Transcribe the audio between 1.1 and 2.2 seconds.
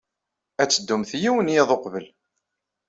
yiwen n yiḍ uqbel.